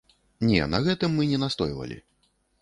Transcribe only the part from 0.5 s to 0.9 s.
Не, на